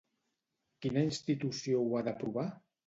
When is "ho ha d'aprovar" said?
1.87-2.53